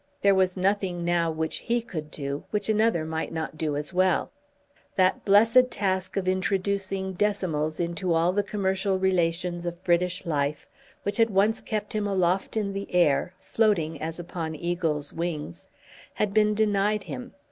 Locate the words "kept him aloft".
11.61-12.57